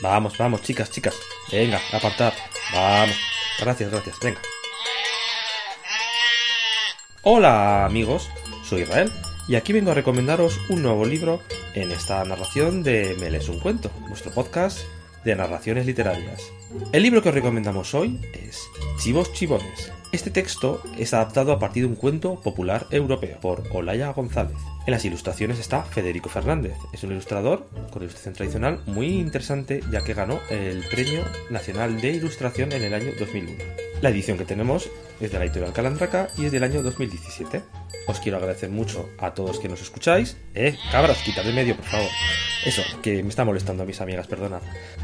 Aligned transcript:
Vamos, 0.00 0.38
vamos, 0.38 0.62
chicas, 0.62 0.90
chicas. 0.90 1.14
Venga, 1.50 1.80
apartad. 1.92 2.32
Vamos. 2.72 3.16
Gracias, 3.58 3.90
gracias. 3.90 4.16
Venga. 4.22 4.40
Hola, 7.22 7.84
amigos. 7.84 8.28
Soy 8.64 8.82
Israel 8.82 9.10
y 9.48 9.56
aquí 9.56 9.72
vengo 9.72 9.90
a 9.90 9.94
recomendaros 9.94 10.60
un 10.68 10.82
nuevo 10.82 11.04
libro 11.04 11.42
en 11.74 11.90
esta 11.90 12.24
narración 12.24 12.82
de 12.82 13.16
Me 13.18 13.30
lees 13.30 13.48
un 13.48 13.58
cuento, 13.58 13.90
vuestro 14.08 14.30
podcast 14.30 14.80
de 15.28 15.36
narraciones 15.36 15.84
literarias. 15.84 16.50
El 16.90 17.02
libro 17.02 17.22
que 17.22 17.28
os 17.28 17.34
recomendamos 17.34 17.94
hoy 17.94 18.18
es 18.32 18.66
Chivos 18.98 19.30
Chivones. 19.34 19.92
Este 20.10 20.30
texto 20.30 20.82
es 20.96 21.12
adaptado 21.12 21.52
a 21.52 21.58
partir 21.58 21.82
de 21.82 21.90
un 21.90 21.96
cuento 21.96 22.40
popular 22.40 22.86
europeo 22.90 23.38
por 23.38 23.62
Olaya 23.70 24.08
González. 24.12 24.56
En 24.86 24.92
las 24.92 25.04
ilustraciones 25.04 25.58
está 25.58 25.82
Federico 25.82 26.30
Fernández. 26.30 26.78
Es 26.94 27.04
un 27.04 27.12
ilustrador 27.12 27.68
con 27.90 28.02
ilustración 28.02 28.32
tradicional 28.32 28.80
muy 28.86 29.08
interesante 29.08 29.82
ya 29.92 30.00
que 30.00 30.14
ganó 30.14 30.40
el 30.48 30.82
Premio 30.90 31.20
Nacional 31.50 32.00
de 32.00 32.12
Ilustración 32.12 32.72
en 32.72 32.84
el 32.84 32.94
año 32.94 33.12
2001. 33.18 33.52
La 34.00 34.08
edición 34.08 34.38
que 34.38 34.46
tenemos 34.46 34.88
es 35.20 35.30
de 35.30 35.38
la 35.38 35.44
editorial 35.44 35.74
Calandraca 35.74 36.28
y 36.38 36.46
es 36.46 36.52
del 36.52 36.64
año 36.64 36.82
2017. 36.82 37.60
Os 38.06 38.18
quiero 38.20 38.38
agradecer 38.38 38.70
mucho 38.70 39.10
a 39.18 39.34
todos 39.34 39.58
que 39.58 39.68
nos 39.68 39.82
escucháis. 39.82 40.38
Eh, 40.54 40.74
cabras, 40.90 41.22
de 41.22 41.52
medio, 41.52 41.76
por 41.76 41.84
favor. 41.84 42.08
Eso, 42.64 42.82
que 43.02 43.22
me 43.22 43.28
está 43.28 43.44
molestando 43.44 43.82
a 43.82 43.86
mis 43.86 44.00
amigas, 44.00 44.26
perdonad. 44.26 44.62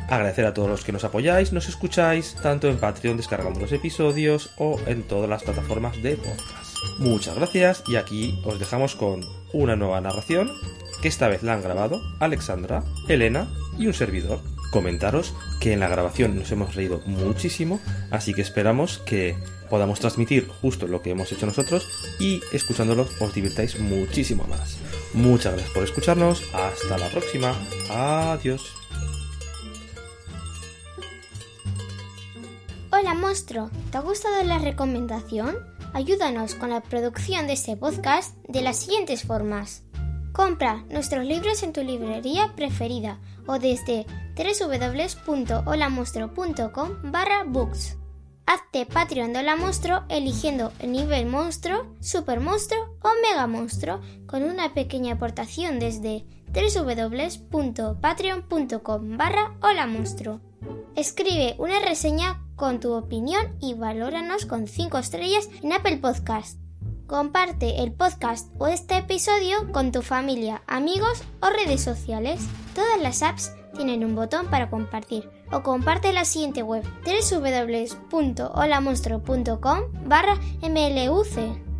Agradecer 0.08 0.46
a 0.46 0.54
todos 0.54 0.68
los 0.68 0.84
que 0.84 0.92
nos 0.92 1.04
apoyáis, 1.04 1.52
nos 1.52 1.68
escucháis, 1.68 2.34
tanto 2.42 2.68
en 2.68 2.78
Patreon 2.78 3.16
descargando 3.16 3.60
los 3.60 3.72
episodios 3.72 4.50
o 4.58 4.80
en 4.86 5.02
todas 5.02 5.30
las 5.30 5.42
plataformas 5.42 6.02
de 6.02 6.16
podcast. 6.16 6.76
Muchas 6.98 7.36
gracias 7.36 7.82
y 7.86 7.96
aquí 7.96 8.40
os 8.44 8.58
dejamos 8.58 8.94
con 8.94 9.24
una 9.52 9.76
nueva 9.76 10.00
narración 10.00 10.50
que 11.00 11.08
esta 11.08 11.28
vez 11.28 11.42
la 11.42 11.54
han 11.54 11.62
grabado 11.62 12.00
Alexandra, 12.20 12.82
Elena 13.08 13.48
y 13.78 13.86
un 13.86 13.94
servidor. 13.94 14.40
Comentaros 14.70 15.34
que 15.60 15.72
en 15.72 15.80
la 15.80 15.88
grabación 15.88 16.36
nos 16.36 16.50
hemos 16.50 16.74
reído 16.74 17.00
muchísimo, 17.06 17.80
así 18.10 18.34
que 18.34 18.42
esperamos 18.42 18.98
que 18.98 19.36
podamos 19.70 20.00
transmitir 20.00 20.48
justo 20.48 20.86
lo 20.86 21.00
que 21.02 21.10
hemos 21.10 21.30
hecho 21.30 21.46
nosotros 21.46 21.86
y 22.18 22.40
escuchándolo 22.52 23.08
os 23.20 23.34
divirtáis 23.34 23.78
muchísimo 23.78 24.44
más. 24.48 24.78
Muchas 25.14 25.52
gracias 25.52 25.72
por 25.72 25.84
escucharnos, 25.84 26.42
hasta 26.52 26.98
la 26.98 27.08
próxima, 27.08 27.54
adiós. 27.88 28.74
Hola, 32.90 33.14
monstruo. 33.14 33.70
¿Te 33.90 33.98
ha 33.98 34.00
gustado 34.00 34.42
la 34.42 34.58
recomendación? 34.58 35.56
Ayúdanos 35.92 36.56
con 36.56 36.70
la 36.70 36.80
producción 36.80 37.46
de 37.46 37.52
este 37.52 37.76
podcast 37.76 38.36
de 38.48 38.62
las 38.62 38.78
siguientes 38.78 39.22
formas. 39.24 39.84
Compra 40.32 40.84
nuestros 40.90 41.24
libros 41.24 41.62
en 41.62 41.72
tu 41.72 41.82
librería 41.82 42.52
preferida 42.56 43.20
o 43.46 43.60
desde 43.60 44.06
www.holamonstruo.com 44.36 47.12
barra 47.12 47.44
books. 47.46 47.96
Hazte 48.46 48.86
Patreon 48.86 49.32
de 49.32 49.40
Hola 49.40 49.56
Monstruo 49.56 50.04
eligiendo 50.08 50.72
el 50.78 50.92
nivel 50.92 51.26
monstruo, 51.26 51.86
super 52.00 52.38
monstruo 52.40 52.96
o 53.02 53.08
mega 53.22 53.46
monstruo 53.46 54.00
con 54.26 54.42
una 54.42 54.72
pequeña 54.74 55.14
aportación 55.14 55.78
desde 55.78 56.26
www.patreon.com 56.52 59.16
barra 59.16 59.56
Hola 59.62 59.86
Monstruo. 59.86 60.40
Escribe 60.94 61.54
una 61.58 61.80
reseña 61.80 62.42
con 62.54 62.80
tu 62.80 62.92
opinión 62.92 63.56
y 63.60 63.72
valóranos 63.74 64.44
con 64.46 64.68
5 64.68 64.98
estrellas 64.98 65.48
en 65.62 65.72
Apple 65.72 65.96
Podcast. 65.98 66.58
Comparte 67.06 67.82
el 67.82 67.92
podcast 67.92 68.50
o 68.58 68.66
este 68.66 68.96
episodio 68.98 69.70
con 69.72 69.92
tu 69.92 70.02
familia, 70.02 70.62
amigos 70.66 71.22
o 71.40 71.48
redes 71.50 71.82
sociales. 71.82 72.40
Todas 72.74 73.00
las 73.00 73.22
apps 73.22 73.52
tienen 73.74 74.04
un 74.04 74.14
botón 74.14 74.48
para 74.48 74.68
compartir 74.70 75.30
o 75.50 75.62
comparte 75.62 76.12
la 76.12 76.24
siguiente 76.24 76.62
web 76.62 76.84
www.holamonstruo.com 77.04 79.80
barra 80.06 80.38
mluc. 80.62 81.26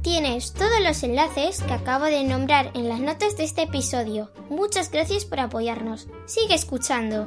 Tienes 0.02 0.52
todos 0.52 0.80
los 0.82 1.02
enlaces 1.02 1.62
que 1.62 1.72
acabo 1.72 2.04
de 2.04 2.24
nombrar 2.24 2.70
en 2.74 2.90
las 2.90 3.00
notas 3.00 3.38
de 3.38 3.44
este 3.44 3.62
episodio. 3.62 4.30
Muchas 4.50 4.90
gracias 4.90 5.24
por 5.24 5.40
apoyarnos. 5.40 6.08
Sigue 6.26 6.52
escuchando. 6.54 7.26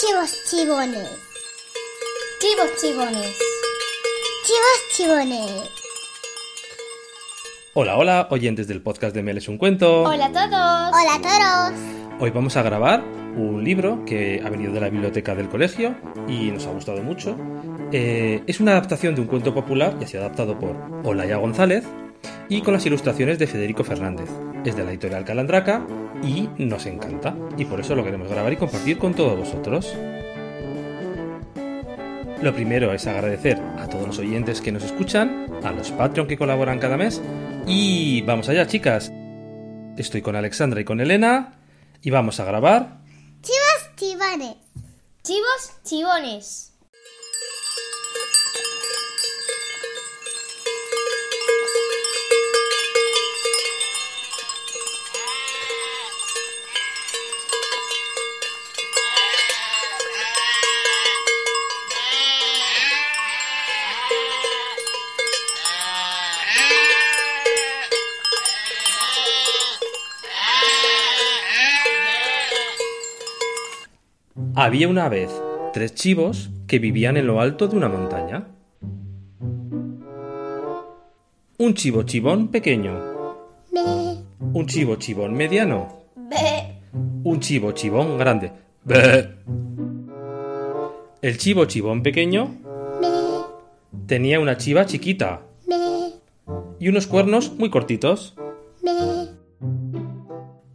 Chivos 0.00 0.36
chivones. 0.50 1.08
Chivos 2.40 2.70
chivones. 2.80 3.38
Chivos 4.44 4.80
chivones. 4.96 5.77
Hola, 7.80 7.96
hola, 7.96 8.26
oyentes 8.30 8.66
del 8.66 8.82
podcast 8.82 9.14
de 9.14 9.22
Meles 9.22 9.46
un 9.46 9.56
cuento. 9.56 10.02
Hola 10.02 10.26
a 10.26 10.32
todos. 10.32 11.00
Hola 11.00 11.14
a 11.14 11.70
todos. 11.70 11.80
Hoy 12.18 12.30
vamos 12.30 12.56
a 12.56 12.62
grabar 12.62 13.04
un 13.36 13.62
libro 13.62 14.04
que 14.04 14.42
ha 14.44 14.50
venido 14.50 14.72
de 14.72 14.80
la 14.80 14.88
biblioteca 14.88 15.36
del 15.36 15.48
colegio 15.48 15.94
y 16.26 16.50
nos 16.50 16.66
ha 16.66 16.72
gustado 16.72 17.04
mucho. 17.04 17.36
Eh, 17.92 18.42
es 18.48 18.58
una 18.58 18.72
adaptación 18.72 19.14
de 19.14 19.20
un 19.20 19.28
cuento 19.28 19.54
popular 19.54 19.94
y 20.00 20.02
ha 20.02 20.06
sido 20.08 20.24
adaptado 20.24 20.58
por 20.58 20.74
Olaya 21.04 21.36
González 21.36 21.84
y 22.48 22.62
con 22.62 22.74
las 22.74 22.84
ilustraciones 22.84 23.38
de 23.38 23.46
Federico 23.46 23.84
Fernández. 23.84 24.28
Es 24.64 24.74
de 24.74 24.82
la 24.82 24.90
editorial 24.90 25.24
Calandraca 25.24 25.86
y 26.24 26.48
nos 26.58 26.84
encanta 26.86 27.36
y 27.56 27.64
por 27.64 27.78
eso 27.78 27.94
lo 27.94 28.02
queremos 28.02 28.28
grabar 28.28 28.52
y 28.52 28.56
compartir 28.56 28.98
con 28.98 29.14
todos 29.14 29.38
vosotros. 29.38 29.94
Lo 32.42 32.52
primero 32.52 32.92
es 32.92 33.06
agradecer 33.06 33.62
a 33.78 33.88
todos 33.88 34.08
los 34.08 34.18
oyentes 34.18 34.60
que 34.60 34.72
nos 34.72 34.82
escuchan, 34.82 35.46
a 35.62 35.70
los 35.70 35.92
Patreon 35.92 36.26
que 36.26 36.36
colaboran 36.36 36.80
cada 36.80 36.96
mes 36.96 37.22
y 37.66 38.22
vamos 38.22 38.48
allá 38.48 38.66
chicas. 38.66 39.12
Estoy 39.96 40.22
con 40.22 40.36
Alexandra 40.36 40.80
y 40.80 40.84
con 40.84 41.00
Elena 41.00 41.54
y 42.02 42.10
vamos 42.10 42.40
a 42.40 42.44
grabar 42.44 42.98
Chivos 43.42 43.96
chivones. 43.96 44.56
Chivos 45.22 45.72
chivones. 45.84 46.72
Había 74.60 74.88
una 74.88 75.08
vez 75.08 75.30
tres 75.72 75.94
chivos 75.94 76.50
que 76.66 76.80
vivían 76.80 77.16
en 77.16 77.28
lo 77.28 77.40
alto 77.40 77.68
de 77.68 77.76
una 77.76 77.88
montaña. 77.88 78.48
Un 81.58 81.74
chivo 81.74 82.02
chivón 82.02 82.48
pequeño, 82.48 82.92
un 84.52 84.66
chivo 84.66 84.96
chivón 84.96 85.34
mediano, 85.34 86.02
un 87.22 87.38
chivo 87.38 87.70
chivón 87.70 88.18
grande. 88.18 88.50
El 91.22 91.38
chivo 91.38 91.66
chivón 91.66 92.02
pequeño 92.02 92.56
tenía 94.08 94.40
una 94.40 94.56
chiva 94.56 94.86
chiquita 94.86 95.42
y 96.80 96.88
unos 96.88 97.06
cuernos 97.06 97.52
muy 97.56 97.70
cortitos. 97.70 98.34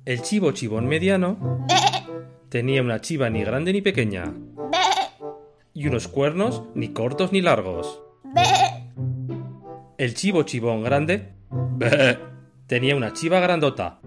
El 0.05 0.21
chivo 0.21 0.53
chivón 0.53 0.87
mediano 0.87 1.65
tenía 2.53 2.83
una 2.83 3.01
chiva 3.01 3.31
ni 3.31 3.43
grande 3.43 3.73
ni 3.73 3.81
pequeña. 3.81 4.31
y 5.73 5.87
unos 5.87 6.07
cuernos 6.07 6.61
ni 6.75 6.89
cortos 6.89 7.31
ni 7.31 7.41
largos. 7.41 7.99
El 9.97 10.13
chivo 10.13 10.43
chivón 10.43 10.83
grande 10.83 11.33
tenía 12.67 12.95
una 12.95 13.11
chiva 13.11 13.39
grandota 13.39 14.01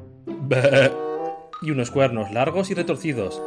y 1.60 1.72
unos 1.72 1.90
cuernos 1.90 2.30
largos 2.30 2.70
y 2.70 2.74
retorcidos. 2.74 3.42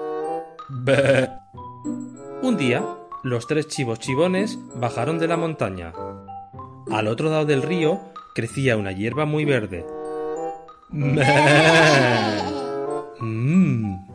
Un 2.42 2.57
día, 2.57 2.84
los 3.24 3.48
tres 3.48 3.69
chivos 3.69 4.00
chivones 4.00 4.60
bajaron 4.75 5.18
de 5.18 5.30
la 5.30 5.38
montaña. 5.38 5.94
Al 6.92 7.07
otro 7.07 7.30
lado 7.30 7.46
del 7.46 7.62
río 7.62 8.01
crecía 8.36 8.75
una 8.75 8.92
hierba 8.92 9.24
muy 9.24 9.46
verde. 9.46 9.86
Mm. 13.22 14.09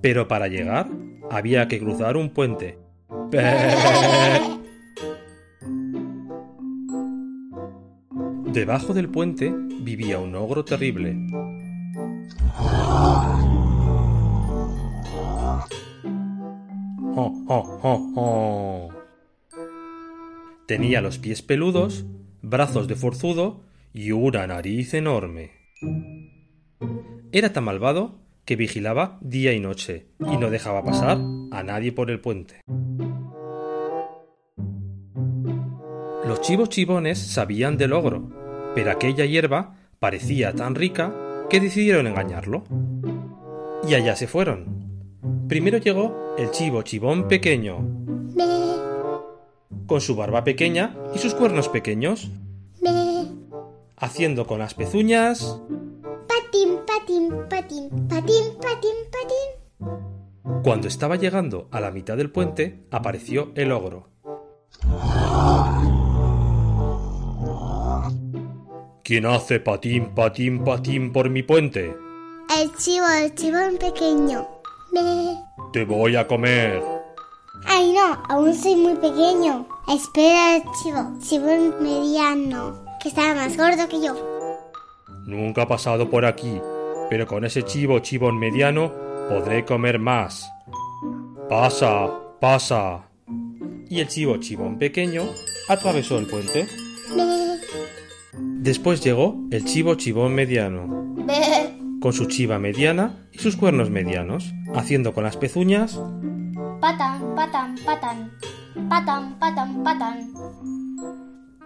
Pero 0.00 0.28
para 0.28 0.48
llegar 0.48 0.88
había 1.30 1.68
que 1.68 1.78
cruzar 1.78 2.16
un 2.16 2.30
puente. 2.30 2.78
Debajo 8.52 8.94
del 8.94 9.08
puente 9.08 9.52
vivía 9.80 10.18
un 10.18 10.34
ogro 10.34 10.64
terrible. 10.64 11.16
Tenía 20.66 21.00
los 21.00 21.18
pies 21.18 21.42
peludos, 21.42 22.06
brazos 22.42 22.88
de 22.88 22.96
forzudo 22.96 23.62
y 23.92 24.12
una 24.12 24.46
nariz 24.46 24.94
enorme. 24.94 25.52
Era 27.32 27.52
tan 27.52 27.64
malvado 27.64 28.25
que 28.46 28.56
vigilaba 28.56 29.18
día 29.20 29.52
y 29.52 29.60
noche 29.60 30.06
y 30.20 30.36
no 30.36 30.48
dejaba 30.50 30.84
pasar 30.84 31.18
a 31.50 31.62
nadie 31.64 31.92
por 31.92 32.10
el 32.10 32.20
puente. 32.20 32.60
Los 36.24 36.40
chivos 36.40 36.68
chivones 36.68 37.18
sabían 37.18 37.76
del 37.76 37.92
ogro, 37.92 38.30
pero 38.74 38.92
aquella 38.92 39.26
hierba 39.26 39.74
parecía 39.98 40.54
tan 40.54 40.76
rica 40.76 41.12
que 41.50 41.60
decidieron 41.60 42.06
engañarlo. 42.06 42.64
Y 43.86 43.94
allá 43.94 44.16
se 44.16 44.28
fueron. 44.28 45.48
Primero 45.48 45.78
llegó 45.78 46.34
el 46.38 46.50
chivo 46.50 46.82
chivón 46.82 47.28
pequeño, 47.28 47.78
con 49.86 50.00
su 50.00 50.16
barba 50.16 50.44
pequeña 50.44 50.96
y 51.14 51.18
sus 51.18 51.34
cuernos 51.34 51.68
pequeños, 51.68 52.30
haciendo 53.96 54.46
con 54.46 54.60
las 54.60 54.74
pezuñas... 54.74 55.60
Patín, 57.16 57.48
patín, 57.48 58.58
patín, 58.60 58.96
patín. 59.10 59.48
Cuando 60.62 60.86
estaba 60.86 61.16
llegando 61.16 61.66
a 61.72 61.80
la 61.80 61.90
mitad 61.90 62.14
del 62.14 62.30
puente, 62.30 62.86
apareció 62.90 63.52
el 63.54 63.72
ogro. 63.72 64.10
¿Quién 69.02 69.24
hace 69.24 69.60
patín, 69.60 70.14
patín, 70.14 70.62
patín 70.62 71.10
por 71.14 71.30
mi 71.30 71.42
puente? 71.42 71.96
El 72.54 72.76
chivo, 72.76 73.06
el 73.08 73.34
chivón 73.34 73.78
pequeño. 73.78 74.46
Me. 74.92 75.42
Te 75.72 75.86
voy 75.86 76.16
a 76.16 76.26
comer. 76.26 76.82
Ay, 77.66 77.94
no, 77.94 78.22
aún 78.28 78.52
soy 78.54 78.76
muy 78.76 78.94
pequeño. 78.96 79.66
Espera 79.88 80.56
el 80.56 80.64
chivo, 80.82 81.18
chivón 81.20 81.82
mediano, 81.82 82.84
que 83.02 83.08
está 83.08 83.34
más 83.34 83.56
gordo 83.56 83.88
que 83.88 84.02
yo. 84.02 84.14
Nunca 85.26 85.62
ha 85.62 85.66
pasado 85.68 86.10
por 86.10 86.26
aquí, 86.26 86.60
pero 87.08 87.26
con 87.26 87.44
ese 87.44 87.62
chivo 87.62 87.98
chivón 88.00 88.38
mediano 88.38 88.92
podré 89.28 89.64
comer 89.64 89.98
más. 89.98 90.50
Pasa, 91.48 92.10
pasa. 92.40 93.08
Y 93.88 94.00
el 94.00 94.08
chivo 94.08 94.36
chivón 94.38 94.78
pequeño 94.78 95.22
atravesó 95.68 96.18
el 96.18 96.26
puente. 96.26 96.66
Después 98.38 99.02
llegó 99.02 99.36
el 99.50 99.64
chivo 99.64 99.94
chivón 99.94 100.34
mediano, 100.34 101.14
con 102.00 102.12
su 102.12 102.26
chiva 102.26 102.58
mediana 102.58 103.28
y 103.32 103.38
sus 103.38 103.56
cuernos 103.56 103.90
medianos, 103.90 104.52
haciendo 104.74 105.14
con 105.14 105.24
las 105.24 105.36
pezuñas 105.36 106.00
Patan, 106.80 107.34
patan, 107.34 107.74
patan. 107.84 108.30
Patan, 108.88 109.38
patan, 109.38 109.82
patan. 109.82 110.32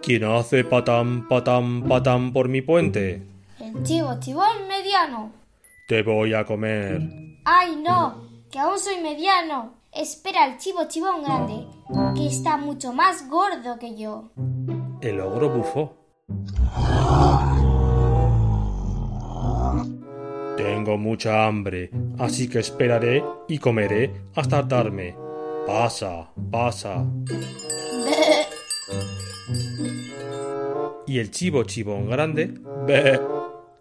¿Quién 0.01 0.23
hace 0.23 0.63
patán, 0.63 1.27
patán, 1.27 1.83
patán 1.83 2.33
por 2.33 2.47
mi 2.47 2.61
puente? 2.61 3.30
El 3.73 3.83
chivo 3.83 4.19
chivón 4.19 4.67
mediano. 4.67 5.31
Te 5.87 6.03
voy 6.03 6.33
a 6.33 6.43
comer. 6.43 7.01
¡Ay, 7.45 7.77
no! 7.77 8.27
Que 8.51 8.59
aún 8.59 8.77
soy 8.77 9.01
mediano. 9.01 9.75
Espera 9.93 10.45
el 10.45 10.57
chivo 10.57 10.85
chivón 10.89 11.23
grande, 11.23 11.67
que 12.13 12.27
está 12.27 12.57
mucho 12.57 12.91
más 12.91 13.29
gordo 13.29 13.79
que 13.79 13.95
yo. 13.95 14.31
El 15.01 15.21
ogro 15.21 15.49
bufó. 15.49 15.93
Tengo 20.57 20.97
mucha 20.97 21.45
hambre, 21.45 21.91
así 22.19 22.49
que 22.49 22.59
esperaré 22.59 23.23
y 23.47 23.57
comeré 23.57 24.25
hasta 24.35 24.57
hartarme. 24.57 25.15
Pasa, 25.65 26.29
pasa. 26.51 27.05
Y 31.07 31.19
el 31.19 31.29
chivo 31.29 31.63
chivón 31.63 32.09
grande, 32.09 32.53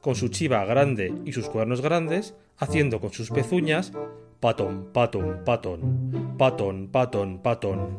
con 0.01 0.15
su 0.15 0.29
chiva 0.29 0.65
grande 0.65 1.13
y 1.25 1.33
sus 1.33 1.49
cuernos 1.49 1.81
grandes, 1.81 2.35
haciendo 2.57 3.01
con 3.01 3.13
sus 3.13 3.31
pezuñas 3.31 3.93
patón, 4.41 4.89
patón, 4.93 5.43
patón, 5.45 6.37
patón, 6.39 6.89
patón, 6.89 7.43
patón. 7.43 7.99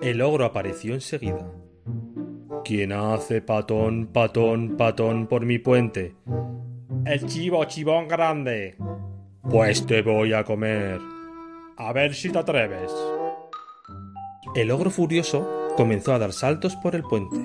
El 0.00 0.20
ogro 0.20 0.44
apareció 0.44 0.94
enseguida. 0.94 1.46
¿Quién 2.64 2.92
hace 2.92 3.40
patón, 3.40 4.08
patón, 4.12 4.76
patón 4.76 5.26
por 5.26 5.46
mi 5.46 5.58
puente? 5.58 6.16
El 7.04 7.24
chivo 7.26 7.64
chivón 7.64 8.08
grande. 8.08 8.76
Pues 9.48 9.86
te 9.86 10.02
voy 10.02 10.32
a 10.32 10.44
comer. 10.44 11.00
A 11.76 11.92
ver 11.92 12.14
si 12.14 12.30
te 12.30 12.38
atreves. 12.38 12.92
El 14.54 14.70
ogro 14.70 14.90
furioso 14.90 15.68
comenzó 15.76 16.12
a 16.12 16.18
dar 16.18 16.32
saltos 16.32 16.74
por 16.76 16.94
el 16.96 17.02
puente. 17.02 17.36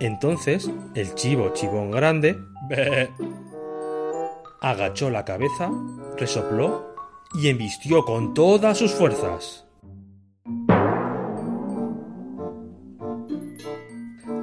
Entonces 0.00 0.70
el 0.94 1.14
chivo 1.14 1.52
chivón 1.54 1.90
grande 1.90 2.38
agachó 4.60 5.10
la 5.10 5.24
cabeza, 5.24 5.70
resopló 6.16 6.94
y 7.34 7.48
embistió 7.48 8.04
con 8.04 8.34
todas 8.34 8.78
sus 8.78 8.92
fuerzas. 8.92 9.66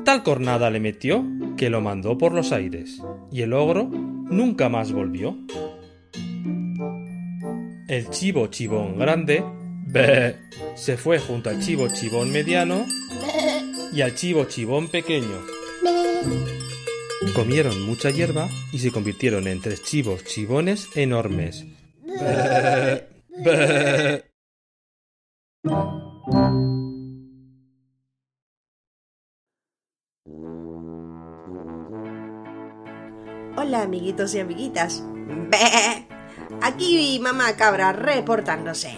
Tal 0.03 0.23
cornada 0.23 0.69
le 0.69 0.79
metió 0.79 1.25
que 1.57 1.69
lo 1.69 1.81
mandó 1.81 2.17
por 2.17 2.31
los 2.31 2.51
aires, 2.51 3.01
y 3.31 3.41
el 3.41 3.53
ogro 3.53 3.85
nunca 3.85 4.69
más 4.69 4.91
volvió. 4.91 5.35
El 7.87 8.09
chivo 8.09 8.47
chivón 8.47 8.99
grande 8.99 9.43
se 10.75 10.97
fue 10.97 11.19
junto 11.19 11.49
al 11.49 11.59
chivo 11.61 11.87
chivón 11.87 12.31
mediano 12.31 12.85
y 13.95 14.01
al 14.01 14.13
chivo 14.13 14.43
chivón 14.43 14.89
pequeño. 14.89 15.41
Comieron 17.33 17.81
mucha 17.83 18.11
hierba 18.11 18.49
y 18.73 18.79
se 18.79 18.91
convirtieron 18.91 19.47
en 19.47 19.61
tres 19.61 19.83
chivos 19.83 20.25
chivones 20.25 20.89
enormes. 20.95 21.65
Hola 33.57 33.81
amiguitos 33.81 34.35
y 34.35 34.39
amiguitas. 34.39 35.03
Aquí 36.61 37.19
mamá 37.21 37.55
cabra 37.55 37.93
reportándose. 37.93 38.93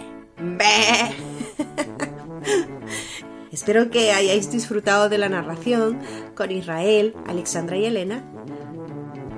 Espero 3.52 3.90
que 3.90 4.12
hayáis 4.12 4.50
disfrutado 4.50 5.08
de 5.08 5.18
la 5.18 5.28
narración 5.28 6.00
con 6.34 6.50
Israel, 6.50 7.14
Alexandra 7.26 7.76
y 7.76 7.86
Elena. 7.86 8.24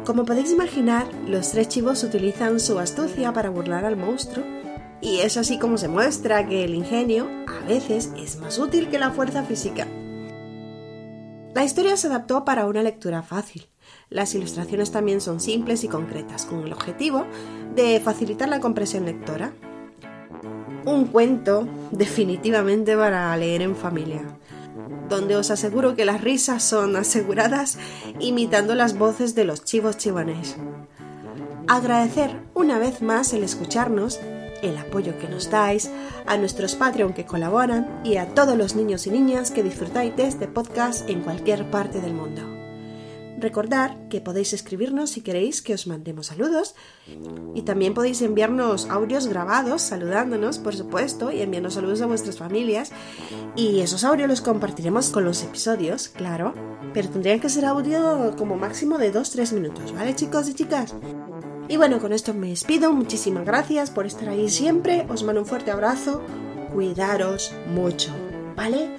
Como 0.04 0.24
podéis 0.24 0.50
imaginar, 0.50 1.06
los 1.26 1.52
tres 1.52 1.68
chivos 1.68 2.02
utilizan 2.02 2.58
su 2.58 2.78
astucia 2.78 3.32
para 3.32 3.50
burlar 3.50 3.84
al 3.84 3.96
monstruo. 3.96 4.44
Y 5.00 5.20
es 5.20 5.36
así 5.36 5.58
como 5.58 5.78
se 5.78 5.88
muestra 5.88 6.46
que 6.46 6.64
el 6.64 6.74
ingenio 6.74 7.28
a 7.46 7.66
veces 7.66 8.12
es 8.18 8.36
más 8.36 8.58
útil 8.58 8.88
que 8.90 8.98
la 8.98 9.12
fuerza 9.12 9.44
física. 9.44 9.86
La 11.54 11.64
historia 11.64 11.96
se 11.96 12.08
adaptó 12.08 12.44
para 12.44 12.66
una 12.66 12.82
lectura 12.82 13.22
fácil. 13.22 13.68
Las 14.08 14.34
ilustraciones 14.34 14.90
también 14.90 15.20
son 15.20 15.40
simples 15.40 15.84
y 15.84 15.88
concretas, 15.88 16.46
con 16.46 16.64
el 16.64 16.72
objetivo 16.72 17.26
de 17.74 18.00
facilitar 18.00 18.48
la 18.48 18.60
comprensión 18.60 19.04
lectora. 19.04 19.52
Un 20.84 21.06
cuento 21.06 21.68
definitivamente 21.90 22.96
para 22.96 23.36
leer 23.36 23.62
en 23.62 23.76
familia, 23.76 24.22
donde 25.08 25.36
os 25.36 25.50
aseguro 25.50 25.94
que 25.94 26.04
las 26.04 26.20
risas 26.22 26.62
son 26.62 26.96
aseguradas 26.96 27.78
imitando 28.18 28.74
las 28.74 28.96
voces 28.96 29.34
de 29.34 29.44
los 29.44 29.64
chivos 29.64 29.96
chivones. 29.98 30.56
agradecer 31.68 32.36
una 32.54 32.78
vez 32.78 33.00
más 33.00 33.32
el 33.32 33.44
escucharnos, 33.44 34.18
el 34.62 34.76
apoyo 34.76 35.18
que 35.18 35.28
nos 35.28 35.50
dais, 35.50 35.90
a 36.26 36.36
nuestros 36.36 36.74
Patreon 36.74 37.12
que 37.12 37.26
colaboran 37.26 38.00
y 38.04 38.16
a 38.16 38.34
todos 38.34 38.56
los 38.56 38.74
niños 38.74 39.06
y 39.06 39.10
niñas 39.10 39.50
que 39.50 39.62
disfrutáis 39.62 40.16
de 40.16 40.26
este 40.26 40.48
podcast 40.48 41.08
en 41.08 41.20
cualquier 41.22 41.70
parte 41.70 42.00
del 42.00 42.14
mundo. 42.14 42.49
Recordar 43.40 43.96
que 44.08 44.20
podéis 44.20 44.52
escribirnos 44.52 45.10
si 45.10 45.22
queréis 45.22 45.62
que 45.62 45.72
os 45.72 45.86
mandemos 45.86 46.26
saludos 46.26 46.74
y 47.54 47.62
también 47.62 47.94
podéis 47.94 48.20
enviarnos 48.20 48.88
audios 48.90 49.28
grabados 49.28 49.80
saludándonos, 49.80 50.58
por 50.58 50.76
supuesto, 50.76 51.32
y 51.32 51.40
enviarnos 51.40 51.74
saludos 51.74 52.02
a 52.02 52.06
vuestras 52.06 52.36
familias. 52.36 52.92
Y 53.56 53.80
esos 53.80 54.04
audios 54.04 54.28
los 54.28 54.42
compartiremos 54.42 55.08
con 55.08 55.24
los 55.24 55.42
episodios, 55.42 56.08
claro, 56.08 56.52
pero 56.92 57.08
tendrían 57.08 57.40
que 57.40 57.48
ser 57.48 57.64
audio 57.64 58.34
como 58.36 58.56
máximo 58.56 58.98
de 58.98 59.12
2-3 59.12 59.54
minutos, 59.54 59.92
¿vale 59.94 60.14
chicos 60.14 60.48
y 60.48 60.54
chicas? 60.54 60.94
Y 61.68 61.76
bueno, 61.76 61.98
con 62.00 62.12
esto 62.12 62.34
me 62.34 62.48
despido, 62.48 62.92
muchísimas 62.92 63.46
gracias 63.46 63.90
por 63.90 64.04
estar 64.04 64.28
ahí 64.28 64.50
siempre, 64.50 65.06
os 65.08 65.22
mando 65.22 65.40
un 65.40 65.46
fuerte 65.46 65.70
abrazo, 65.70 66.20
cuidaros 66.74 67.52
mucho, 67.72 68.10
¿vale? 68.56 68.90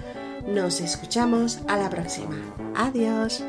Nos 0.48 0.80
escuchamos 0.80 1.60
a 1.68 1.76
la 1.76 1.90
próxima. 1.90 2.34
Adiós. 2.74 3.44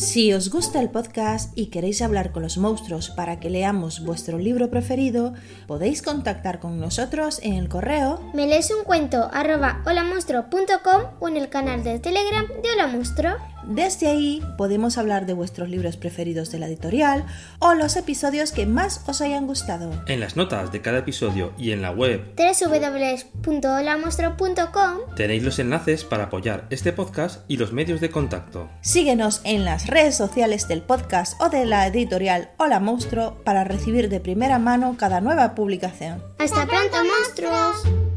Si 0.00 0.32
os 0.32 0.48
gusta 0.48 0.80
el 0.80 0.88
podcast 0.88 1.52
y 1.58 1.66
queréis 1.66 2.00
hablar 2.00 2.32
con 2.32 2.42
los 2.42 2.56
monstruos 2.56 3.10
para 3.10 3.38
que 3.38 3.50
leamos 3.50 4.02
vuestro 4.02 4.38
libro 4.38 4.70
preferido, 4.70 5.34
podéis 5.66 6.00
contactar 6.00 6.58
con 6.58 6.80
nosotros 6.80 7.38
en 7.42 7.52
el 7.52 7.68
correo 7.68 8.18
Me 8.32 8.46
lees 8.46 8.70
un 8.70 8.84
cuento 8.84 9.28
arroba 9.30 9.82
holamonstruo.com 9.84 11.02
o 11.20 11.28
en 11.28 11.36
el 11.36 11.50
canal 11.50 11.84
de 11.84 11.98
Telegram 11.98 12.46
de 12.48 12.70
Hola 12.72 12.86
Monstruo. 12.86 13.32
Desde 13.66 14.08
ahí 14.08 14.42
podemos 14.56 14.96
hablar 14.96 15.26
de 15.26 15.34
vuestros 15.34 15.68
libros 15.68 15.98
preferidos 15.98 16.50
de 16.50 16.58
la 16.58 16.66
editorial 16.66 17.26
o 17.58 17.74
los 17.74 17.94
episodios 17.96 18.52
que 18.52 18.64
más 18.64 19.04
os 19.06 19.20
hayan 19.20 19.46
gustado. 19.46 19.92
En 20.06 20.20
las 20.20 20.34
notas 20.34 20.72
de 20.72 20.80
cada 20.80 21.00
episodio 21.00 21.52
y 21.58 21.72
en 21.72 21.82
la 21.82 21.90
web 21.90 22.32
www.holamonstruo.com 22.36 25.14
tenéis 25.14 25.42
los 25.42 25.58
enlaces 25.58 26.04
para 26.04 26.24
apoyar 26.24 26.66
este 26.70 26.94
podcast 26.94 27.44
y 27.48 27.58
los 27.58 27.74
medios 27.74 28.00
de 28.00 28.08
contacto. 28.10 28.70
Síguenos 28.80 29.42
en 29.44 29.66
las 29.66 29.89
redes 29.90 30.16
sociales 30.16 30.68
del 30.68 30.82
podcast 30.82 31.40
o 31.40 31.48
de 31.48 31.66
la 31.66 31.86
editorial 31.86 32.50
Hola 32.58 32.78
Monstruo 32.80 33.34
para 33.44 33.64
recibir 33.64 34.08
de 34.08 34.20
primera 34.20 34.58
mano 34.58 34.96
cada 34.96 35.20
nueva 35.20 35.54
publicación. 35.54 36.22
¡Hasta 36.38 36.66
pronto, 36.66 36.96
monstruos! 37.04 38.09